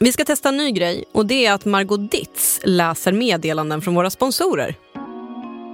[0.00, 3.94] Vi ska testa en ny grej och det är att Margot Ditz läser meddelanden från
[3.94, 4.74] våra sponsorer.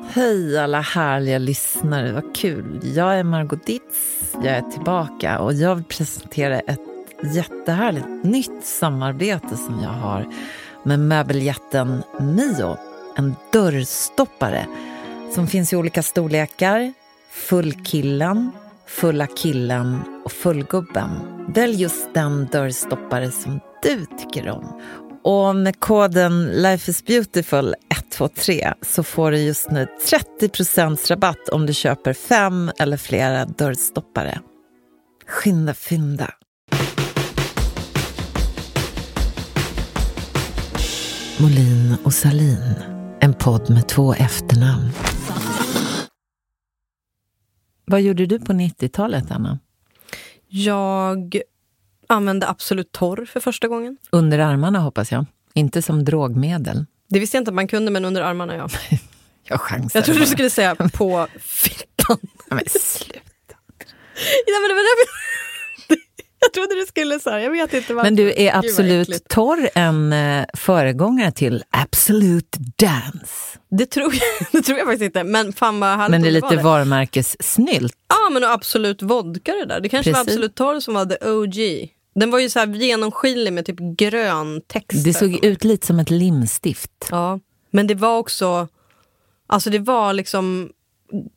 [0.08, 2.80] Hej alla härliga lyssnare, vad kul.
[2.82, 6.80] Jag är Margot Ditz, jag är tillbaka och jag vill presentera ett
[7.34, 10.26] jättehärligt nytt samarbete som jag har
[10.82, 12.76] med möbeljätten Mio.
[13.16, 14.66] En dörrstoppare
[15.34, 16.92] som finns i olika storlekar.
[17.30, 18.50] Fullkillen,
[18.86, 21.10] fulla killen och fullgubben.
[21.48, 24.80] Välj just den dörrstoppare som du tycker om.
[25.24, 31.66] Och med koden Life is beautiful 123 så får du just nu 30 rabatt om
[31.66, 34.40] du köper fem eller flera dörrstoppare.
[35.26, 36.30] Skynda fynda!
[41.40, 42.74] Molin och Salin,
[43.20, 44.90] en podd med två efternamn.
[47.84, 49.58] Vad gjorde du på 90-talet, Anna?
[50.48, 51.42] Jag
[52.12, 53.96] använde Absolut Torr för första gången.
[54.10, 55.26] Under armarna, hoppas jag.
[55.54, 56.86] Inte som drogmedel.
[57.08, 58.68] Det visste jag inte att man kunde, men under armarna, ja.
[59.44, 62.18] jag chansade Jag trodde du skulle säga på fittan.
[62.48, 63.18] Ja, men sluta.
[64.46, 65.12] Ja, men det var därför...
[66.44, 68.10] Jag trodde du skulle säga, jag vet inte varför.
[68.10, 69.28] Men du, är Absolut.
[69.28, 73.58] Torr en eh, föregångare till Absolute Dance?
[73.70, 76.32] Det tror, jag, det tror jag faktiskt inte, men fan vad härligt Men det är
[76.32, 76.62] lite var det.
[76.62, 77.94] varumärkessnyllt.
[78.08, 79.80] Ja, men och Absolut Vodka det där.
[79.80, 80.32] Det kanske var Precis.
[80.32, 81.88] Absolut Torr som var the OG.
[82.14, 85.04] Den var ju så här genomskinlig med typ grön text.
[85.04, 87.08] Det såg ut lite som ett limstift.
[87.10, 88.68] Ja, men det var också...
[89.46, 90.70] Alltså det var liksom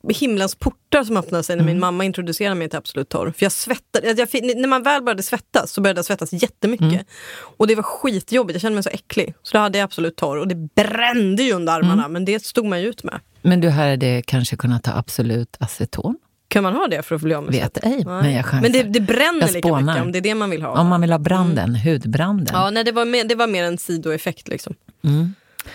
[0.09, 1.73] himlens portar som öppnade sig när Mm.
[1.73, 3.33] min mamma introducerade mig till Absolut Torr.
[3.37, 6.85] För jag svettade, jag, fick- när man väl började svettas så började jag svettas jättemycket.
[6.93, 7.05] Mm.
[7.37, 9.33] Och det var skitjobbigt, jag kände mig så äcklig.
[9.43, 12.11] Så då hade jag Absolut Torr och det brände ju under armarna, Mm.
[12.11, 13.19] men det stod man ju ut med.
[13.41, 16.15] Men du hade kanske kunnat ta Absolut aceton?
[16.47, 18.03] Kan man ha det för att bli av med Vet ej, Nej.
[18.05, 18.61] men jag chansar.
[18.61, 20.69] Men det, det bränner Jag lika mycket om det är det man vill ha.
[20.81, 22.55] Om man vill ha branden, hudbranden.
[22.55, 24.47] Ja, nej, det, var mer, det var mer en sidoeffekt.
[24.47, 24.75] Liksom.
[25.03, 25.33] Mm.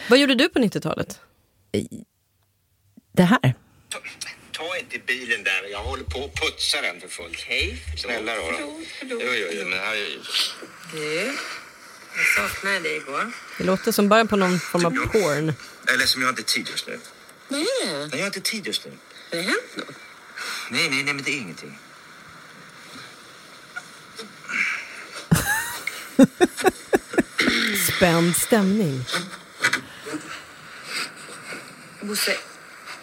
[0.09, 1.21] Vad gjorde du på 90-talet?
[3.13, 3.55] Det här.
[4.53, 5.71] Ta inte bilen där.
[5.73, 7.41] Jag håller på att putsa den för fullt.
[7.49, 7.83] Hej.
[7.97, 8.41] Snälla då.
[8.41, 8.81] då.
[9.03, 9.95] Jo, jo, jo, men här.
[10.93, 11.33] Du,
[12.17, 13.33] jag saknade dig igår.
[13.59, 15.53] Det låter som början på någon form av porn.
[15.99, 16.99] Ledsen, men jag har inte tid just nu.
[17.49, 18.91] Nej, Nej, jag har inte tid just nu.
[18.91, 19.97] har det hänt något?
[20.73, 21.79] Nej, nej, nej, men det är ingenting.
[27.97, 29.05] Spänd stämning.
[32.01, 32.37] Bosse,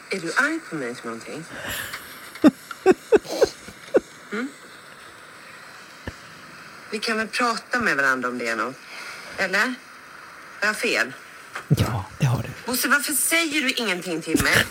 [0.09, 1.43] är du arg på mig för någonting?
[4.31, 4.47] Mm?
[6.91, 8.75] Vi kan väl prata med varandra om det något?
[9.37, 9.73] Eller?
[10.59, 11.13] Har jag fel?
[11.67, 12.49] Ja, det har du.
[12.65, 14.53] Bosse, varför säger du ingenting till mig?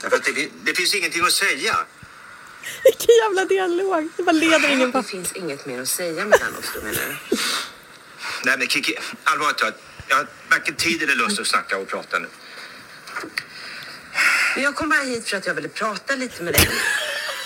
[0.00, 1.76] Därför att det, det finns ingenting att säga.
[2.84, 4.08] Vilken jävla dialog.
[4.16, 7.36] Det bara leder ingen Det finns inget mer att säga mellan oss då menar du?
[8.44, 9.82] Nej, men Kiki, allvarligt talat.
[10.08, 12.28] Jag har varken tid eller lust att snacka och prata nu.
[14.54, 16.68] Men jag kom bara hit för att jag ville prata lite med dig.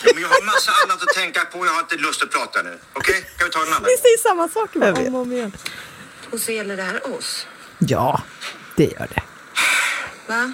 [0.04, 1.66] Jo, men jag har massa annat att tänka på.
[1.66, 2.78] Jag har inte lust att prata nu.
[2.92, 3.24] Okej?
[3.36, 3.84] Kan vi ta en annan?
[3.84, 4.92] Vi säger samma sak va?
[4.92, 5.52] om och om igen.
[6.30, 7.46] Och så gäller det här oss.
[7.78, 8.22] Ja,
[8.76, 9.22] det gör det.
[10.26, 10.52] Va?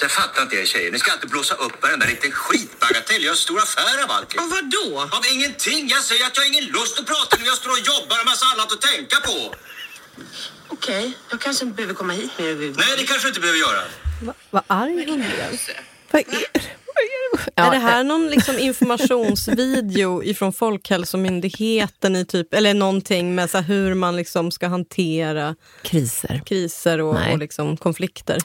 [0.00, 0.92] Jag fattar inte er tjejer.
[0.92, 3.22] Ni ska alltid blåsa upp varenda liten skitbagatell.
[3.24, 4.40] Jag har stor affär av allting.
[4.40, 5.00] Och vad då?
[5.16, 5.88] Av ingenting!
[5.88, 7.44] Jag säger att jag har ingen lust att prata nu.
[7.46, 9.54] Jag står och jobbar och massa annat att tänka på.
[10.68, 12.88] Okej, jag kanske inte behöver komma hit mer överhuvudtaget.
[12.88, 13.82] Nej, det kanske du inte behöver göra.
[14.22, 15.58] Va, vad arg hon blev.
[16.10, 16.60] Vad är det?
[17.56, 23.64] är det här någon liksom informationsvideo ifrån Folkhälsomyndigheten i typ, eller någonting med så här
[23.64, 26.42] hur man liksom ska hantera Kriser.
[26.46, 27.32] kriser och, Nej.
[27.32, 28.38] och liksom konflikter?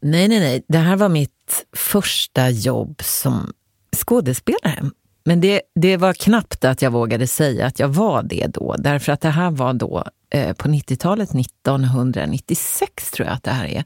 [0.00, 0.64] Nej, nej, nej.
[0.68, 3.52] Det här var mitt första jobb som
[3.96, 4.90] skådespelare.
[5.24, 8.74] Men det, det var knappt att jag vågade säga att jag var det då.
[8.78, 13.66] Därför att det här var då eh, på 90-talet, 1996 tror jag att det här
[13.66, 13.84] är.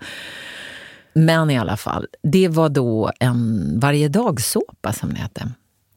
[1.12, 5.48] Men i alla fall, det var då en varje dag-såpa som det hette.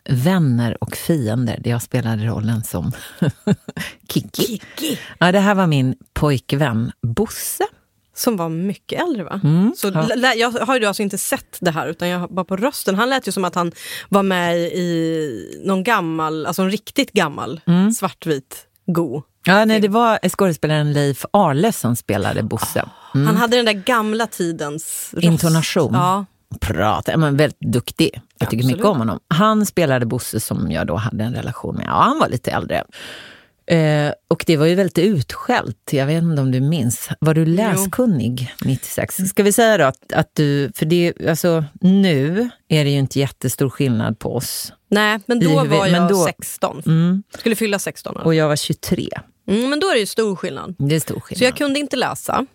[0.09, 2.91] Vänner och fiender, där jag spelade rollen som
[4.09, 4.61] Kiki.
[5.19, 7.63] Ja, det här var min pojkvän Bosse.
[8.15, 9.39] Som var mycket äldre va?
[9.43, 10.33] Mm, så ja.
[10.35, 12.95] jag har ju alltså inte sett det här utan jag bara på rösten.
[12.95, 13.71] Han lät ju som att han
[14.09, 17.91] var med i någon gammal, alltså en riktigt gammal Mm.
[17.91, 19.21] svartvit go.
[19.45, 22.85] Ja, nej, det var skådespelaren Leif Arle som spelade Bosse.
[23.15, 23.27] Mm.
[23.27, 25.23] Han hade den där gamla tidens röst.
[25.23, 25.93] Intonation.
[25.93, 26.25] Ja.
[26.59, 28.21] Prata, ja, men väldigt duktig.
[28.39, 28.77] Jag tycker Absolut.
[28.77, 29.19] mycket om honom.
[29.27, 31.85] Han spelade Bosse som jag då hade en relation med.
[31.87, 32.83] Ja, han var lite äldre.
[33.67, 35.89] Eh, och det var ju väldigt utskällt.
[35.91, 37.09] Jag vet inte om du minns.
[37.19, 39.15] Var du läskunnig 96?
[39.15, 43.19] Ska vi säga då att, att du, för det, alltså nu är det ju inte
[43.19, 44.73] jättestor skillnad på oss.
[44.89, 46.81] Nej, men då var jag då- 16.
[46.85, 47.23] Mm.
[47.37, 48.15] Skulle fylla 16.
[48.17, 49.09] Och jag var 23.
[49.47, 50.75] Mm, men då är det ju stor skillnad.
[50.77, 51.37] Det är stor skillnad.
[51.39, 52.45] Så jag kunde inte läsa,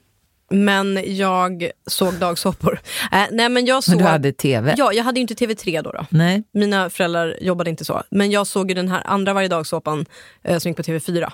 [0.50, 2.80] men jag såg dagsåpor.
[3.12, 3.94] Äh, nej, men jag såg...
[3.94, 4.74] Men du hade tv?
[4.78, 5.90] Ja, jag hade ju inte TV3 då.
[5.92, 6.06] då.
[6.10, 6.42] Nej.
[6.52, 8.02] Mina föräldrar jobbade inte så.
[8.10, 10.06] Men jag såg ju den här andra varje dagsåpan
[10.42, 11.32] eh, som gick på TV4.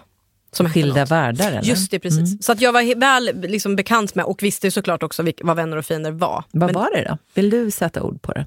[0.53, 1.63] Som Skilda världar eller?
[1.63, 2.45] Just det, precis.
[2.45, 5.87] Så att jag var väl liksom, bekant med och visste såklart också vad vänner och
[5.87, 6.45] fiender var.
[6.51, 7.19] Vad Men var det då?
[7.35, 8.47] Vill du sätta ord på det?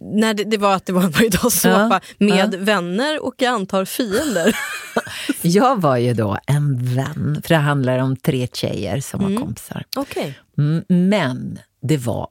[0.00, 3.54] När det, det var att det var en varje dagsåpa Ja, med vänner och jag
[3.54, 4.56] antar fiender.
[5.42, 9.84] Jag var ju då en vän, för det handlar om tre tjejer som var kompisar.
[9.96, 10.38] Okej.
[10.58, 12.28] Mm, Men det var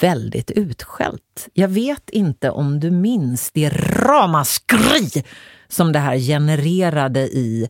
[0.00, 1.48] väldigt utskällt.
[1.52, 3.68] Jag vet inte om du minns det
[4.08, 5.24] ramaskri
[5.68, 7.68] som det här genererade i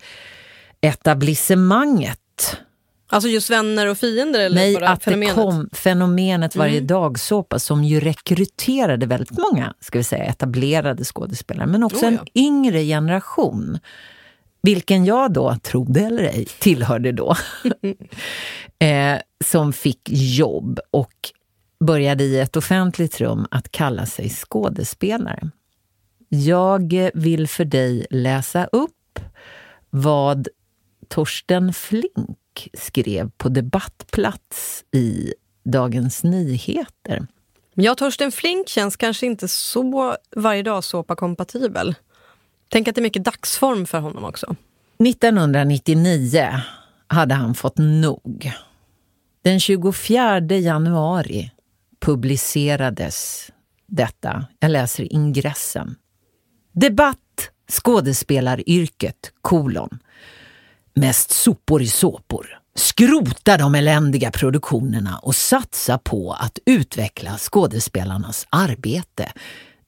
[0.81, 2.57] etablissemanget.
[3.13, 5.37] Alltså just vänner och fiender eller Nej, att fenomenet?
[5.37, 11.67] det kom fenomenet varje dagsåpa som ju rekryterade väldigt många ska vi säga, etablerade skådespelare,
[11.67, 13.79] men också Oh, en yngre generation.
[14.63, 17.37] Vilken jag då, tro det eller ej, tillhörde då.
[18.87, 21.15] eh, som fick jobb och
[21.85, 25.51] började i ett offentligt rum att kalla sig skådespelare.
[26.29, 29.21] Jag vill för dig läsa upp
[29.91, 30.49] vad
[31.09, 32.40] Torsten Flink
[32.75, 37.27] skrev på debattplats i Dagens Nyheter.
[37.75, 41.95] Ja, Torsten Flink känns kanske inte så varje dag såpa kompatibel.
[42.69, 44.57] Tänk att det är mycket dagsform för honom också.
[44.99, 46.61] 1999
[47.07, 48.53] hade han fått nog.
[49.43, 51.51] Den 24 januari
[52.01, 53.51] publicerades
[53.87, 54.47] detta.
[54.59, 55.95] Jag läser ingressen.
[56.73, 59.99] Debatt skådespelaryrket, kolon.
[61.01, 62.59] Mest sopor i såpor.
[62.75, 69.33] Skrota de eländiga produktionerna och satsa på att utveckla skådespelarnas arbete,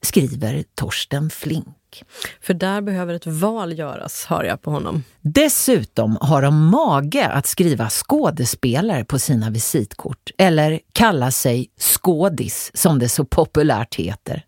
[0.01, 2.03] skriver Torsten Flink.
[2.41, 5.03] För där behöver ett val göras, hör jag på honom.
[5.21, 12.99] Dessutom har de mage att skriva skådespelare på sina visitkort eller kalla sig skådis som
[12.99, 14.43] det så populärt heter.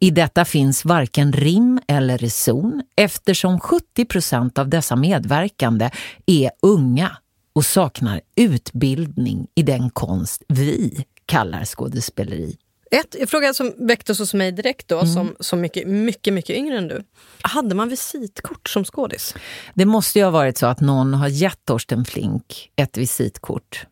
[0.00, 5.90] I detta finns varken rim eller reson eftersom 70 procent av dessa medverkande
[6.26, 7.16] är unga
[7.54, 12.56] och saknar utbildning i den konst vi kallar skådespeleri.
[12.90, 16.78] Ett, en fråga som väcktes hos mig direkt då, som, som mycket, mycket, mycket yngre
[16.78, 17.04] än du.
[17.42, 19.34] Hade man visitkort som skådis?
[19.74, 23.86] Det måste ju ha varit så att någon har gett Torsten Flink ett visitkort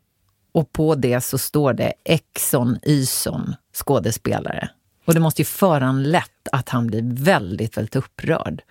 [0.52, 4.68] och på det så står det Exxon Yson, skådespelare.
[5.04, 8.62] Och det måste ju föranlett att han blir väldigt, väldigt upprörd.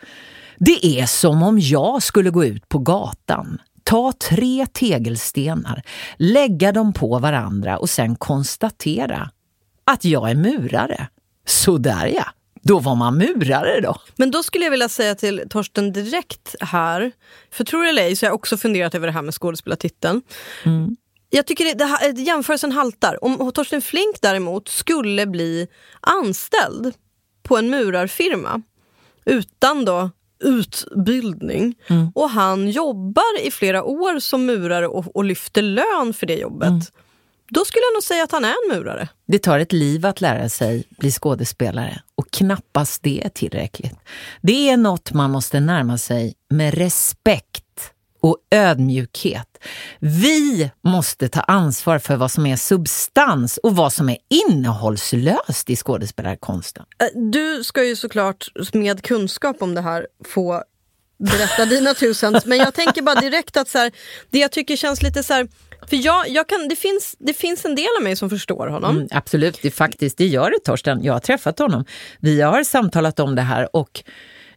[0.57, 5.81] Det är som om jag skulle gå ut på gatan, ta tre tegelstenar,
[6.17, 9.29] lägga dem på varandra och sen konstatera
[9.83, 11.07] att jag är murare.
[11.45, 12.25] Sådär ja,
[12.61, 13.95] då var man murare då.
[14.15, 17.11] Men då skulle jag vilja säga till Torsten direkt här,
[17.51, 20.21] för tror det eller ej så har jag också funderat över det här med skådespelartiteln.
[21.33, 23.23] Jag tycker det, det här, jämförelsen haltar.
[23.23, 25.67] Om Torsten Flink däremot skulle bli
[26.01, 26.93] anställd
[27.43, 28.61] på en murarfirma
[29.25, 30.09] utan då
[30.43, 31.75] utbildning
[32.15, 36.93] och han jobbar i flera år som murare och, och lyfter lön för det jobbet.
[37.49, 39.07] Då skulle jag nog säga att han är en murare.
[39.27, 43.95] Det tar ett liv att lära sig bli skådespelare och knappast det är tillräckligt.
[44.41, 47.63] Det är något man måste närma sig med respekt
[48.21, 49.47] och ödmjukhet.
[49.99, 54.17] Vi måste ta ansvar för vad som är substans och vad som är
[54.49, 56.85] innehållslöst i skådespelarkonsten.
[56.99, 60.63] Eh, Du ska ju såklart med kunskap om det här få
[61.19, 62.39] berätta dina tusen.
[62.45, 63.91] Men jag tänker bara direkt att så här,
[64.29, 65.47] det jag tycker känns lite så här,
[65.89, 68.95] för jag, jag kan, det, finns, det finns en del av mig som förstår honom.
[68.95, 71.03] Mm, absolut, det, faktiskt, det gör det Torsten.
[71.03, 71.85] Jag har träffat honom.
[72.19, 74.03] Vi har samtalat om det här och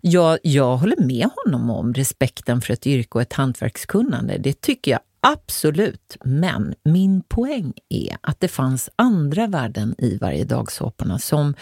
[0.06, 4.38] jag, jag håller med honom om respekten för ett yrke och ett hantverkskunnande.
[4.38, 6.16] Det tycker jag absolut.
[6.24, 11.54] Men min poäng är att det fanns andra värden i varje dagsåporna som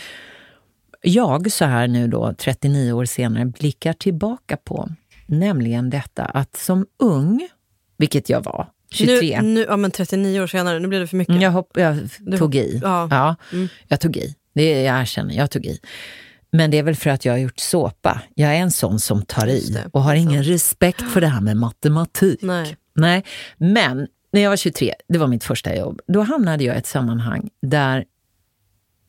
[1.02, 4.88] jag så här nu då, 39 år senare, blickar tillbaka på.
[5.26, 7.48] Nämligen detta att som ung,
[7.96, 9.40] vilket jag var, 23.
[9.42, 11.40] Nu, nu, ja, men 39 år senare, nu blir det för mycket.
[11.42, 11.98] Jag, hopp, jag
[12.38, 12.80] tog i.
[12.82, 13.08] ja.
[13.10, 13.68] Ja, Mm.
[13.88, 14.34] jag tog i.
[14.54, 15.78] Det, jag erkänner, jag tog i.
[16.52, 18.22] Men det är väl för att jag har gjort såpa.
[18.34, 21.56] Jag är en sån som tar i och har ingen respekt för det här med
[21.56, 22.42] matematik.
[22.42, 22.76] Nej.
[22.94, 23.24] Nej,
[23.56, 26.86] men när jag var 23, det var mitt första jobb, då hamnade jag i ett
[26.86, 28.04] sammanhang där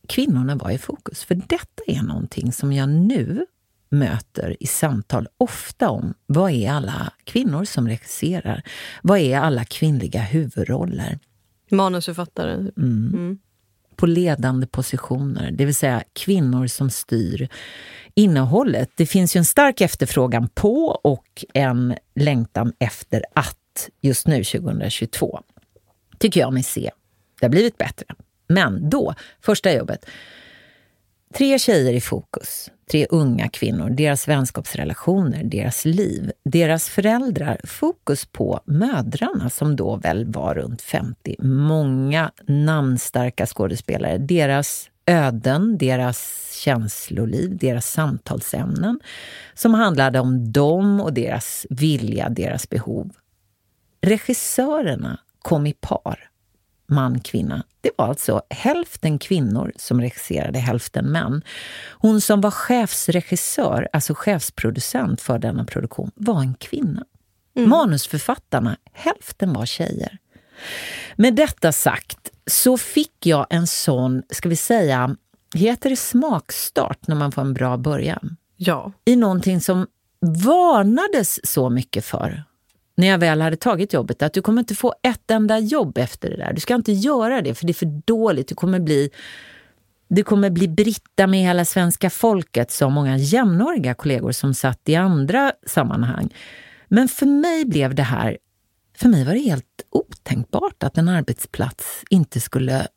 [0.08, 1.24] kvinnorna var i fokus.
[1.24, 3.46] För detta är någonting som jag nu
[3.90, 8.64] möter i samtal ofta om vad är alla kvinnor som regisserar?
[9.02, 11.20] Vad är alla kvinnliga huvudroller?
[11.72, 12.54] Manusförfattare.
[12.54, 12.72] Mm.
[13.14, 13.38] Mm.
[13.96, 17.50] På ledande positioner, det vill säga kvinnor som styr
[18.16, 18.92] innehållet.
[18.96, 25.40] Det finns ju en stark efterfrågan på och en längtan efter att just nu 2022,
[26.20, 26.92] tycker jag mig se.
[27.40, 28.06] Det har blivit bättre.
[28.48, 30.06] Men då, första jobbet,
[31.34, 32.72] Tre tjejer i fokus.
[32.94, 37.62] Tre unga kvinnor, deras vänskapsrelationer, deras liv, deras föräldrar.
[37.64, 41.36] Fokus på mödrarna som då väl var runt 50.
[41.40, 44.18] Många namnstarka skådespelare.
[44.18, 49.00] Deras öden, deras känsloliv, deras samtalsämnen
[49.54, 53.12] som handlade om dem och deras vilja, deras behov.
[54.02, 56.30] Regissörerna kom i par
[56.94, 57.64] man, kvinna.
[57.82, 61.42] Det var alltså hälften kvinnor som regisserade, hälften män.
[61.92, 67.04] Hon som var chefsregissör, alltså chefsproducent för denna produktion, var en kvinna.
[67.56, 67.70] Mm.
[67.70, 70.18] Manusförfattarna, hälften var tjejer.
[71.16, 75.16] Med detta sagt så fick jag en sån, ska vi säga,
[75.56, 78.38] heter det smakstart när man får en bra början?
[78.58, 78.92] Ja.
[79.06, 79.88] I någonting som
[80.20, 82.44] varnades så mycket för
[82.96, 86.30] när jag väl hade tagit jobbet att du kommer inte få ett enda jobb efter
[86.30, 86.54] det där.
[86.54, 88.48] Du ska inte göra det för det är för dåligt.
[88.48, 89.10] Du kommer bli,
[90.08, 94.96] du kommer bli Britta med hela svenska folket, sa många jämnåriga kollegor som satt i
[94.96, 96.34] andra sammanhang.
[96.88, 98.38] Men för mig blev det här,
[98.98, 102.88] för mig var det helt otänkbart att en arbetsplats inte skulle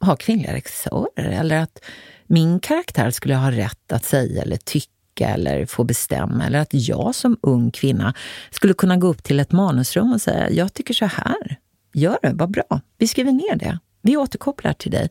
[0.00, 1.84] ha kvinnliga regissörer eller att
[2.26, 6.46] min karaktär skulle ha rätt att säga eller tycka tycka eller få bestämma.
[6.46, 8.14] Eller att jag som ung kvinna
[8.50, 11.56] skulle kunna gå upp till ett manusrum och säga, jag tycker så här.
[11.94, 12.80] Gör det, vad bra.
[12.98, 13.78] Vi skriver ner det.
[14.02, 15.08] Vi återkopplar till dig.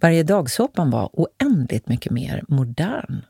[0.00, 3.22] Varje dagsåpan var oändligt mycket mer modern.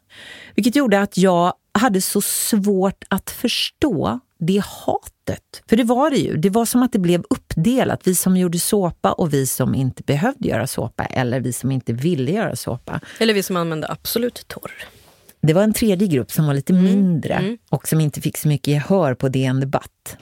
[0.54, 5.62] Vilket gjorde att jag hade så svårt att förstå det hatet.
[5.68, 6.36] För det var det ju.
[6.36, 8.00] Det var som att det blev uppdelat.
[8.04, 11.04] Vi som gjorde såpa och vi som inte behövde göra såpa.
[11.04, 13.00] Eller vi som inte ville göra såpa.
[13.18, 14.72] Eller vi som använde Absolut Torr.
[15.46, 16.84] Det var en tredje grupp som var lite mm.
[16.84, 17.56] mindre mm.
[17.70, 20.16] och som inte fick så mycket gehör på DN Debatt.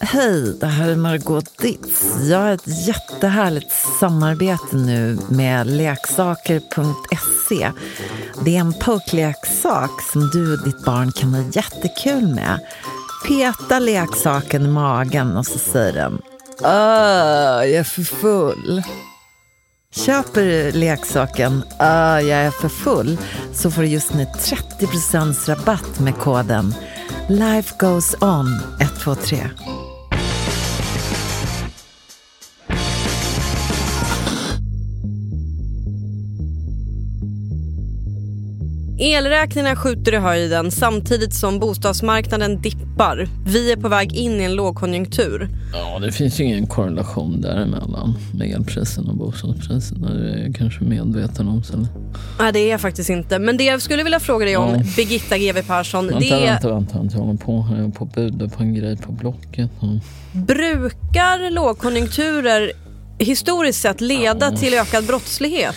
[0.00, 2.28] Hej, det här är Margot Ditz.
[2.30, 7.70] Jag har ett jättehärligt samarbete nu med leksaker.se.
[8.44, 12.60] Det är en pokeleksak som du och ditt barn kan ha jättekul med.
[13.28, 16.18] Peta leksaken i magen och så säger den
[16.62, 18.82] Ah, jag är för full.
[19.94, 23.18] Köper du leksaken ah, jag är för full
[23.52, 26.74] så får du just nu 30% rabatt med koden
[27.28, 29.50] Life goes on 123.
[39.04, 43.28] Elräkningarna skjuter i höjden samtidigt som bostadsmarknaden dippar.
[43.46, 45.48] Vi är på väg in i en lågkonjunktur.
[45.72, 50.14] Ja, det finns ju ingen korrelation däremellan med elpriserna och bostadspriserna.
[50.14, 51.62] Det är jag kanske medveten om.
[51.62, 51.86] Så.
[52.38, 53.38] Nej, det är jag faktiskt inte.
[53.38, 54.82] Men det jag skulle vilja fråga dig om, ja.
[54.96, 56.06] Birgitta GW Persson.
[56.06, 56.46] Vänta, det...
[56.46, 57.16] vänta, vänta, vänta.
[57.16, 59.70] Jag håller på, jag är på bud på en grej på Blocket.
[59.80, 59.88] Ja.
[60.32, 62.72] Brukar lågkonjunkturer
[63.18, 64.56] historiskt sett leda ja.
[64.56, 65.76] till ökad brottslighet?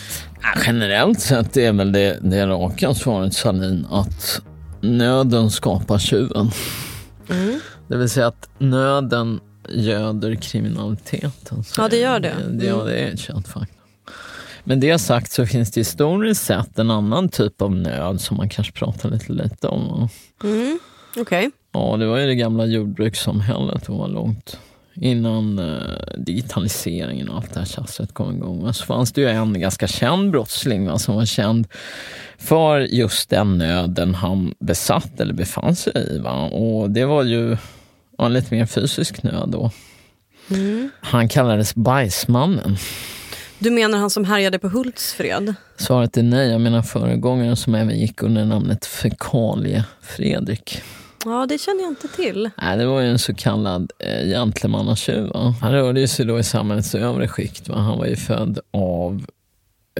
[0.65, 4.41] Generellt sett är väl det, det raka svaret Salin att
[4.82, 6.51] nöden skapar tjuven.
[7.29, 7.60] Mm.
[7.88, 9.39] Det vill säga att nöden
[9.70, 11.63] göder kriminaliteten.
[11.63, 12.29] Så ja, det gör det.
[12.29, 12.67] Mm.
[12.67, 13.77] Ja, det är ett känt faktum.
[14.63, 18.50] Men det sagt så finns det historiskt sett en annan typ av nöd som man
[18.50, 20.10] kanske pratar lite lite om.
[20.44, 20.79] Mm.
[21.12, 21.22] Okej.
[21.22, 21.50] Okay.
[21.72, 23.86] Ja, det var ju det gamla jordbrukssamhället.
[23.86, 24.60] Det var långt
[25.01, 28.74] innan eh, digitaliseringen och allt det här tjafset kom igång.
[28.74, 31.68] Så fanns det ju en ganska känd brottsling va, som var känd
[32.38, 36.20] för just den nöden han besatt eller befann sig i.
[36.20, 36.50] Va?
[36.50, 37.58] Och det var ju
[38.18, 39.72] en lite mer fysisk nöd då.
[40.50, 40.89] Mm.
[41.01, 42.77] Han kallades Bajsmannen.
[43.60, 45.54] Du menar han som härjade på Hultsfred?
[45.77, 46.50] Svaret är nej.
[46.50, 50.82] Jag menar föregångaren som även gick under namnet Fekalie-Fredrik.
[51.26, 52.50] Ja, det känner jag inte till.
[52.58, 55.32] Nej, det var ju en så kallad eh, gentlemannatjuv.
[55.62, 57.70] Han rörde sig då i samhällets övre skikt.
[57.70, 57.76] Va?
[57.76, 59.26] Han var ju född av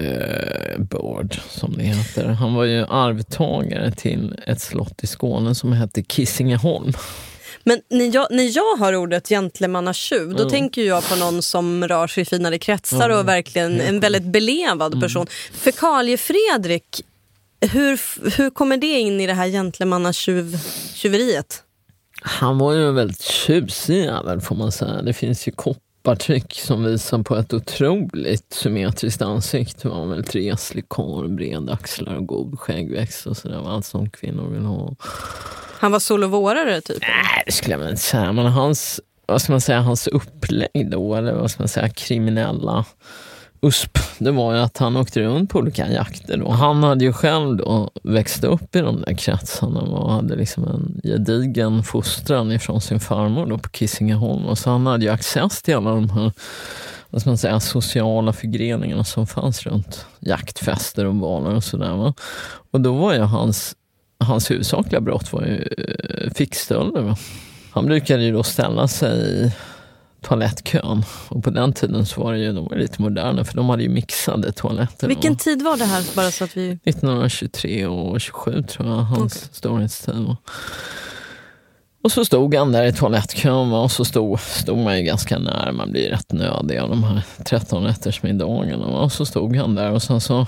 [0.00, 2.24] eh, Börd, som det heter.
[2.24, 6.92] Han var ju arvtagare till ett slott i Skåne som hette Kissingeholm.
[7.64, 10.50] Men när jag, när jag hör ordet gentlemannatjuv, då mm.
[10.50, 13.18] tänker jag på någon som rör sig i finare kretsar mm.
[13.18, 15.02] och verkligen en väldigt belevad mm.
[15.02, 15.26] person.
[15.52, 17.02] Fekalie-Fredrik
[17.60, 18.00] hur,
[18.36, 19.46] hur kommer det in i det här
[21.02, 21.62] gentlemannatjuveriet?
[22.22, 25.02] Han var ju en väldigt tjusig jävel får man säga.
[25.02, 29.88] Det finns ju koppar koppartryck som visar på ett otroligt symmetriskt ansikte.
[29.88, 33.70] Han var väldigt reslig karl, breda axlar och god skäggväxt och sådär.
[33.70, 34.94] Allt som kvinnor vill ha.
[35.78, 37.00] Han var solovårare typ?
[37.00, 38.32] Nej, det skulle jag väl inte säga.
[38.32, 42.84] Men hans, vad ska man säga, hans upplägg då, eller vad ska man säga, kriminella
[43.62, 46.36] USP, det var ju att han åkte runt på olika jakter.
[46.36, 46.50] Då.
[46.50, 51.00] Han hade ju själv då växt upp i de där kretsarna och hade liksom en
[51.04, 54.46] gedigen fostran ifrån sin farmor då på Kissingeholm.
[54.46, 56.32] Och så han hade ju access till alla de här
[57.10, 62.12] vad ska man säga, sociala förgreningarna som fanns runt jaktfester och baler och sådär.
[62.70, 63.76] Och då var ju hans,
[64.18, 67.16] hans huvudsakliga brott var ju eh, fickstölder.
[67.70, 69.52] Han brukade ju då ställa sig i
[70.22, 71.04] toalettkön.
[71.28, 73.82] Och på den tiden så var det ju, de var lite moderna för de hade
[73.82, 75.08] ju mixade toaletter.
[75.08, 76.04] Vilken och, tid var det här?
[76.16, 76.70] Bara så att vi...
[76.70, 79.48] 1923 och 27 tror jag hans okay.
[79.52, 80.36] storhetstid var.
[82.02, 85.72] Och så stod han där i toalettkön och så stod, stod man ju ganska nära,
[85.72, 88.86] man blir rätt nödig av de här 13 rättersmiddagarna.
[88.86, 90.46] Och så stod han där och sen så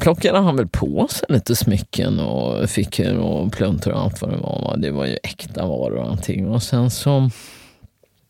[0.00, 4.36] plockade han väl på sig lite smycken och fickor och pluntor och allt vad det
[4.36, 4.76] var.
[4.78, 6.48] Det var ju äkta varor och allting.
[6.48, 7.30] Och sen så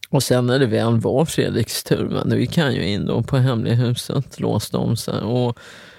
[0.08, 3.22] och sen när det väl var Fredriks tur, men då gick han ju in då
[3.22, 5.58] på hemliga huset, låste om sig och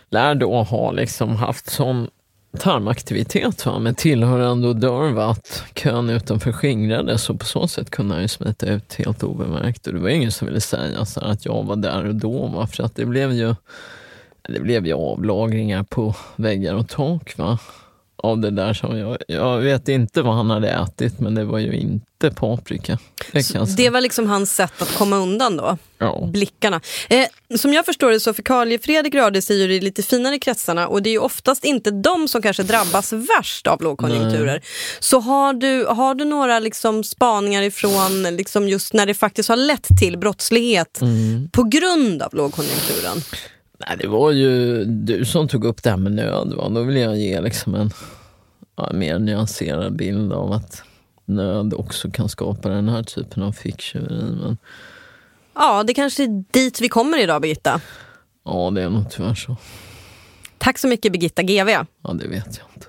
[0.09, 2.07] lär då ha liksom haft sån
[2.59, 8.21] tarmaktivitet va, med tillhörande odör att kön utanför skingrades och på så sätt kunde han
[8.21, 9.87] ju smita ut helt obemärkt.
[9.87, 12.67] Och det var ingen som ville säga så att jag var där och då, va,
[12.67, 13.55] för att det blev ju
[14.49, 17.37] det blev ju avlagringar på väggar och tak.
[17.37, 17.59] Va?
[18.17, 18.73] Av det där.
[18.73, 22.99] Som jag, jag vet inte vad han hade ätit, men det var ju inte paprika.
[23.31, 25.77] Det, det var liksom hans sätt att komma undan då?
[25.97, 26.29] Ja.
[26.33, 26.81] Blickarna.
[27.09, 31.09] Eh, som jag förstår det så Fekalie-Fredrik rörde sig i lite finare kretsarna och det
[31.09, 34.45] är ju oftast inte de som kanske drabbas värst av lågkonjunkturer.
[34.45, 34.61] Nej.
[34.99, 39.55] Så har du, har du några liksom spaningar ifrån liksom just när det faktiskt har
[39.55, 41.49] lett till brottslighet mm.
[41.51, 43.21] på grund av lågkonjunkturen?
[43.77, 46.53] Nej, det var ju du som tog upp det här med nöd.
[46.53, 46.69] Va?
[46.69, 47.91] Då vill jag ge liksom en
[48.75, 50.83] ja, mer nyanserad bild av att
[51.25, 54.35] nöd också kan skapa den här typen av ficktjuveri.
[54.41, 54.57] Men...
[55.55, 57.81] Ja, det kanske är dit vi kommer idag, Birgitta.
[58.45, 59.57] Ja, det är nog tyvärr så.
[60.57, 61.69] Tack så mycket, Birgitta GV.
[61.69, 62.87] Ja, det vet jag inte.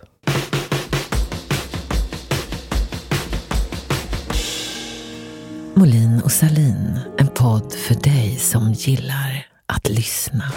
[5.74, 10.52] Molin och Salin, en podd för dig som gillar att lyssna.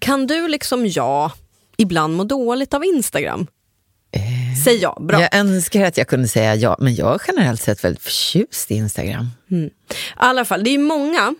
[0.00, 1.32] Kan du liksom jag
[1.76, 3.46] ibland må dåligt av Instagram?
[4.12, 5.20] Eh, Säg ja, bra.
[5.20, 8.74] Jag önskar att jag kunde säga ja, men jag är generellt sett väldigt förtjust i
[8.74, 9.26] Instagram.
[9.50, 9.66] Mm.
[9.66, 9.70] I
[10.16, 11.34] alla fall, det är många,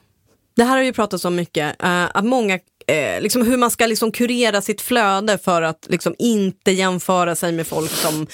[0.57, 3.87] det här har vi pratat om mycket, uh, att många eh, liksom hur man ska
[3.87, 8.27] liksom kurera sitt flöde för att liksom inte jämföra sig med folk som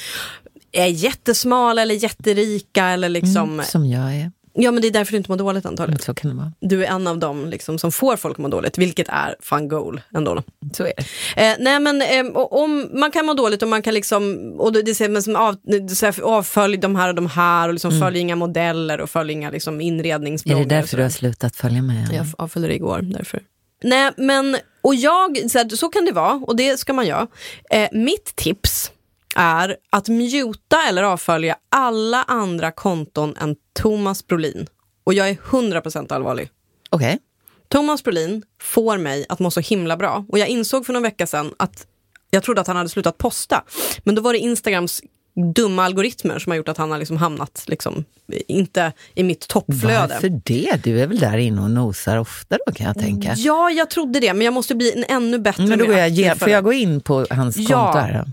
[0.72, 2.87] är jättesmala eller jätterika.
[2.87, 4.32] Eller liksom, mm, som jag är.
[4.59, 6.01] Ja men det är därför du inte mår dåligt antagligen.
[6.03, 6.53] Så kan det vara.
[6.61, 9.69] Du är en av dem liksom, som får folk att må dåligt, vilket är fun
[9.69, 10.42] goal ändå.
[10.73, 11.47] Så är det.
[11.47, 14.83] Eh, nej men eh, om man kan må dåligt och man kan liksom, och det,
[14.83, 18.01] det säger som av, det, avfölj de här och de här och liksom mm.
[18.01, 20.61] följ inga modeller och följ inga liksom, inredningsbloggar.
[20.61, 22.09] Är det därför du har slutat följa med?
[22.12, 23.40] Jag avföljde det igår, därför.
[23.83, 27.27] Nej men, och jag, så, här, så kan det vara och det ska man göra.
[27.71, 28.90] Eh, mitt tips
[29.37, 34.66] är att muta eller avfölja alla andra konton än Thomas Brolin.
[35.05, 36.51] Och jag är 100% allvarlig.
[36.90, 37.07] Okej.
[37.07, 37.18] Okay.
[37.68, 40.27] Thomas Brolin får mig att må så himla bra.
[40.29, 41.87] Och jag insåg för några veckor sedan att
[42.31, 43.64] jag trodde att han hade slutat posta.
[44.05, 45.03] Men då var det Instagrams
[45.55, 48.05] dumma algoritmer som har gjort att han har liksom hamnat liksom,
[48.49, 50.14] inte i mitt toppflöde.
[50.14, 50.81] Varför det?
[50.85, 53.35] Du är väl där inne och nosar ofta då kan jag tänka?
[53.37, 56.38] Ja, jag trodde det, men jag måste bli en ännu bättre men då går jag,
[56.38, 57.85] Får jag gå in på hans ja.
[57.85, 58.25] konto här?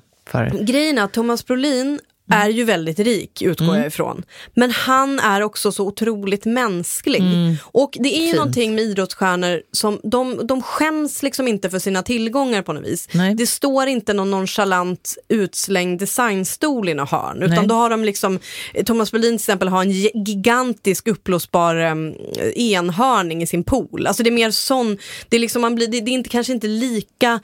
[0.65, 3.77] Grejen är att Thomas Brolin är ju väldigt rik, utgår mm.
[3.77, 4.23] jag ifrån.
[4.53, 7.21] Men han är också så otroligt mänsklig.
[7.21, 7.55] Mm.
[7.63, 8.35] Och det är ju Fint.
[8.35, 13.07] någonting med idrottsstjärnor som de, de skäms liksom inte för sina tillgångar på något vis.
[13.11, 13.35] Nej.
[13.35, 17.43] Det står inte någon nonchalant utslängd designstol i något hörn.
[17.43, 18.39] Utan då har de liksom,
[18.85, 19.91] Thomas Brolin till exempel har en
[20.25, 22.15] gigantisk uppblåsbar um,
[22.55, 24.07] enhörning i sin pool.
[24.07, 24.97] Alltså det är mer sån,
[25.29, 27.39] det är, liksom, man blir, det, det är inte, kanske inte lika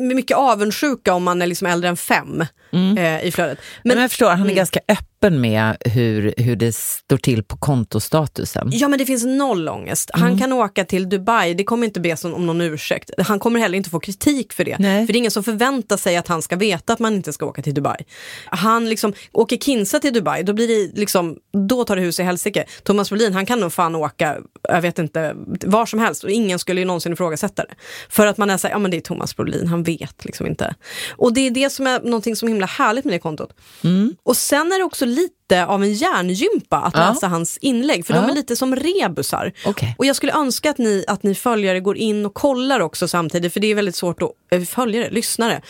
[0.00, 2.98] mycket avundsjuka om man är liksom äldre än fem mm.
[2.98, 3.58] eh, i flödet.
[3.82, 4.54] Men, Men jag förstår, han är mm.
[4.54, 8.68] ganska öppen med hur, hur det står till på kontostatusen.
[8.72, 10.10] Ja men det finns noll ångest.
[10.12, 10.38] Han mm.
[10.38, 13.10] kan åka till Dubai, det kommer inte be om någon ursäkt.
[13.18, 14.76] Han kommer heller inte få kritik för det.
[14.78, 15.06] Nej.
[15.06, 17.46] För det är ingen som förväntar sig att han ska veta att man inte ska
[17.46, 18.04] åka till Dubai.
[18.46, 21.36] Han liksom, åker Kinsa till Dubai, då, blir det liksom,
[21.68, 22.64] då tar det hus i helsike.
[22.82, 25.34] Thomas Brolin, han kan nog fan åka, jag vet inte,
[25.64, 27.74] var som helst och ingen skulle ju någonsin ifrågasätta det.
[28.08, 30.74] För att man är såhär, ja men det är Thomas Brolin, han vet liksom inte.
[31.16, 33.56] Och det är det som är någonting som är himla härligt med det kontot.
[33.84, 34.16] Mm.
[34.22, 37.08] Och sen är det också lite av en hjärngympa att Ja.
[37.08, 38.30] läsa hans inlägg, för de Ja.
[38.30, 39.52] är lite som rebusar.
[39.66, 39.94] Okej.
[39.98, 43.52] Och jag skulle önska att ni, att ni följare går in och kollar också samtidigt,
[43.52, 45.62] för det är väldigt svårt att, äh, följare, lyssnare,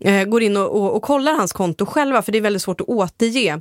[0.00, 2.80] eh, går in och, och, och kollar hans konto själva, för det är väldigt svårt
[2.80, 3.60] att återge.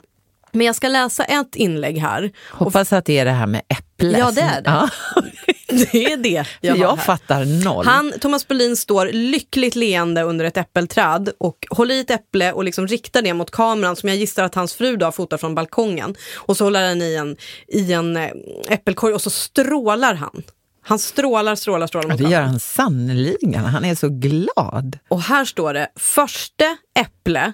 [0.52, 2.32] Men jag ska läsa ett inlägg här.
[2.52, 4.18] Hoppas att det är det här med äpplet.
[4.20, 4.70] Ja, det är det.
[4.70, 4.90] Ja,
[5.92, 7.86] Det är det jag, jag fattar noll.
[7.86, 12.64] Han, Thomas Brolin står lyckligt leende under ett äppelträd och håller i ett äpple och
[12.64, 15.56] liksom riktar det mot kameran som jag gissar att hans fru då har fotat från
[15.56, 16.16] balkongen.
[16.36, 18.30] Och så håller han i en, i en eh,
[18.70, 20.44] äppelkorg och så strålar han.
[20.82, 23.56] Han strålar, strålar, strålar mot det gör han sannoliken.
[23.56, 25.00] Han är så glad.
[25.08, 27.54] Och här står det första äpple.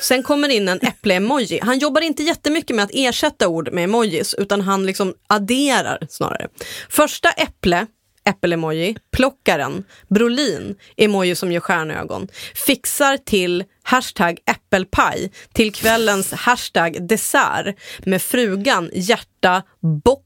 [0.00, 1.60] Sen kommer in en äpple-emoji.
[1.62, 6.48] Han jobbar inte jättemycket med att ersätta ord med emojis utan han liksom adderar snarare.
[6.88, 7.86] Första äpple,
[8.24, 17.76] äppel-emoji, plockaren, Brolin, emoji som gör stjärnögon, fixar till hashtag äppelpaj till kvällens hashtag dessert
[17.98, 19.62] med frugan hjärta
[20.02, 20.24] bock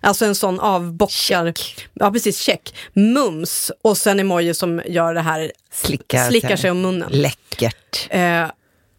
[0.00, 1.52] Alltså en sån avbockar.
[1.94, 2.74] Ja precis, check.
[2.92, 7.08] Mums och sen emoji som gör det här Slickar, Slickar sig om munnen.
[7.12, 8.06] Läckert.
[8.10, 8.46] Eh,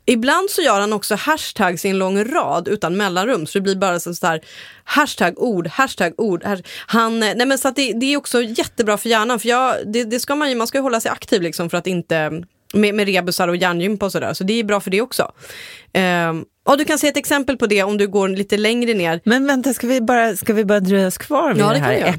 [0.10, 3.46] ibland så gör han också hashtags i en lång rad utan mellanrum.
[3.46, 4.42] Så det blir bara så här
[4.84, 6.44] hashtag ord, hashtag ord.
[6.44, 9.40] Hash, han, eh, nej men så att det, det är också jättebra för hjärnan.
[9.40, 11.78] För jag, det, det ska man ju, man ska ju hålla sig aktiv liksom för
[11.78, 12.44] att inte
[12.74, 14.34] med, med rebusar och hjärngympa och sådär.
[14.34, 15.32] Så det är bra för det också.
[15.94, 19.22] Eh, och du kan se ett exempel på det om du går lite längre ner.
[19.24, 21.80] Men vänta, ska vi bara, ska vi bara dröja oss kvar vid Ja, det, det
[21.80, 22.14] här vi göra.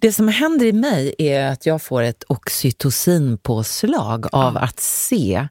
[0.00, 5.48] Det som händer i mig är att jag får ett oxytocinpåslag av att se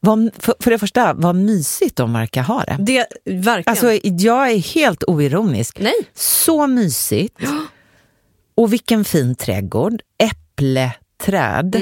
[0.00, 2.76] vad, för, för det första, vad mysigt de verkar ha det.
[2.78, 3.64] Det, verkligen.
[3.66, 5.80] Alltså, jag är helt oironisk.
[5.80, 5.94] Nej.
[6.14, 7.38] Så mysigt.
[8.54, 10.00] Och vilken fin trädgård.
[10.18, 11.76] Äppleträd.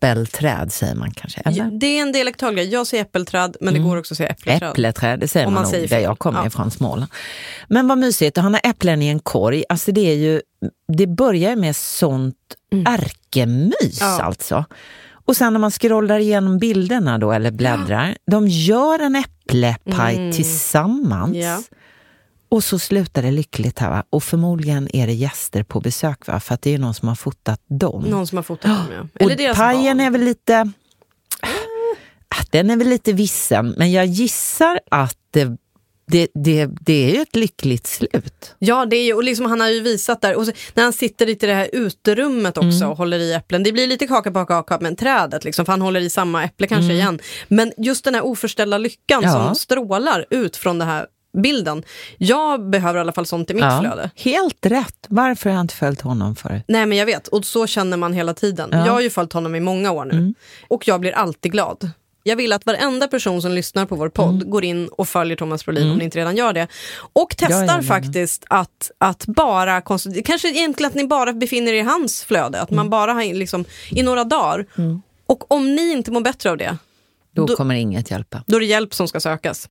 [0.00, 1.40] Äppelträd säger man kanske.
[1.44, 1.70] Eller?
[1.80, 2.68] det är en dialekttal grej.
[2.68, 4.70] Jag säger äppelträd men det går också att säga äppelträd.
[4.70, 6.46] Äppleträd, det säger Om man, man säger nog där jag kommer Ja.
[6.46, 7.10] ifrån, Småland.
[7.68, 9.64] Men vad mysigt, han har äpplen i en korg.
[9.68, 10.40] Alltså det är ju,
[10.92, 12.36] det börjar med sånt
[12.86, 14.12] ärkemys Mm.
[14.18, 14.22] Ja.
[14.22, 14.64] alltså.
[15.24, 21.28] Och sen när man scrollar igenom bilderna då, eller bläddrar, de gör en äpplepaj tillsammans.
[21.36, 21.40] Mm.
[21.40, 21.58] Ja.
[22.48, 24.04] Och så slutar det lyckligt här va?
[24.10, 26.40] Och förmodligen är det gäster på besök va?
[26.40, 28.02] För att det är någon som har fotat dem.
[28.02, 29.24] Någon som har fotat dem ja.
[29.24, 30.06] Och deras pajen barn.
[30.06, 30.72] är väl lite...
[32.28, 35.56] Ah, Den är väl lite vissen, men jag gissar att det,
[36.10, 38.54] det, det, det är ju ett lyckligt slut.
[38.58, 40.92] Ja, det är ju, och liksom han har ju visat där, och så, när han
[40.92, 42.88] sitter lite i det här uterummet också Mm.
[42.90, 43.62] och håller i äpplen.
[43.62, 46.66] Det blir lite kaka på kaka med trädet, liksom, för han håller i samma äpple
[46.66, 47.18] kanske igen.
[47.48, 49.36] Men just den här oförställda lyckan Mm.
[49.36, 49.46] Ja.
[49.46, 51.06] som strålar ut från den här
[51.38, 51.82] bilden.
[52.18, 54.10] Jag behöver i alla fall sånt i mitt flöde.
[54.16, 55.06] helt rätt.
[55.08, 56.62] Varför har jag inte följt honom förut?
[56.68, 58.68] Nej men jag vet, och så känner man hela tiden.
[58.72, 58.76] Ja.
[58.76, 58.86] Mm.
[58.86, 60.34] Jag har ju följt honom i många år nu.
[60.68, 61.90] Och jag blir alltid glad.
[62.22, 64.50] Jag vill att varenda person som lyssnar på vår podd Mm.
[64.50, 66.66] går in och följer Thomas Brolin om ni inte redan gör det.
[67.12, 71.80] Och testar faktiskt att, att bara, konsult- kanske egentligen att ni bara befinner er i
[71.80, 72.76] hans flöde, att Mm.
[72.76, 74.66] man bara har liksom, i några dagar.
[75.26, 76.76] Och om ni inte mår bättre av det,
[77.34, 78.42] Då, Då- kommer inget hjälpa.
[78.46, 79.68] då är det hjälp som ska sökas.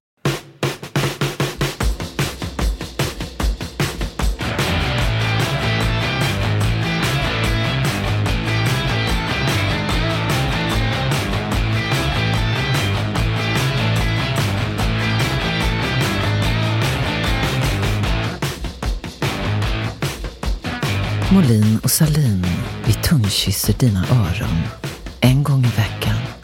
[21.38, 22.46] Molin och Salin,
[22.86, 24.58] vi tungkysser dina öron.
[25.20, 26.37] En gång i veckan.